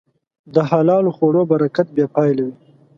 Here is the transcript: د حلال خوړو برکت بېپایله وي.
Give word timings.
د 0.53 0.55
حلال 0.69 1.05
خوړو 1.15 1.41
برکت 1.51 1.87
بېپایله 1.95 2.41
وي. 2.47 2.55